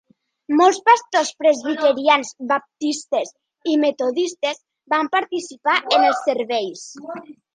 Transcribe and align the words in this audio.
Molts 0.59 0.77
pastors 0.89 1.29
presbiterians, 1.41 2.31
baptistes 2.53 3.33
i 3.73 3.77
metodistes 3.83 4.61
van 4.95 5.11
participar 5.19 5.77
en 5.99 6.09
els 6.09 6.25
serveis. 6.31 6.89